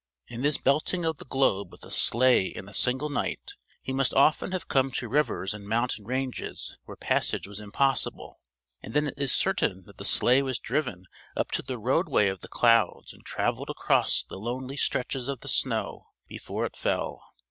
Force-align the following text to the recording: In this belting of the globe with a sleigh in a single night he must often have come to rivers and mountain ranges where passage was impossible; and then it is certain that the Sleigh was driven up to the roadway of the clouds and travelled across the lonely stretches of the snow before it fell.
In 0.27 0.41
this 0.41 0.57
belting 0.57 1.05
of 1.05 1.17
the 1.17 1.25
globe 1.25 1.71
with 1.71 1.83
a 1.83 1.91
sleigh 1.91 2.47
in 2.47 2.67
a 2.67 2.73
single 2.73 3.09
night 3.09 3.53
he 3.83 3.93
must 3.93 4.15
often 4.15 4.51
have 4.51 4.67
come 4.67 4.89
to 4.93 5.07
rivers 5.07 5.53
and 5.53 5.67
mountain 5.67 6.05
ranges 6.05 6.79
where 6.85 6.95
passage 6.97 7.47
was 7.47 7.59
impossible; 7.59 8.39
and 8.81 8.95
then 8.95 9.05
it 9.05 9.13
is 9.17 9.31
certain 9.31 9.83
that 9.83 9.99
the 9.99 10.03
Sleigh 10.03 10.41
was 10.41 10.57
driven 10.57 11.05
up 11.37 11.51
to 11.51 11.61
the 11.61 11.77
roadway 11.77 12.29
of 12.29 12.41
the 12.41 12.47
clouds 12.49 13.13
and 13.13 13.23
travelled 13.23 13.69
across 13.69 14.23
the 14.23 14.39
lonely 14.39 14.75
stretches 14.75 15.27
of 15.27 15.41
the 15.41 15.47
snow 15.47 16.07
before 16.27 16.65
it 16.65 16.75
fell. 16.75 17.21